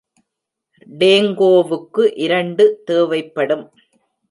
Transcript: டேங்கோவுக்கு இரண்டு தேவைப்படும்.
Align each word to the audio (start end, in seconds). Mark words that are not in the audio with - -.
டேங்கோவுக்கு 0.99 2.03
இரண்டு 2.17 2.81
தேவைப்படும். 2.85 3.65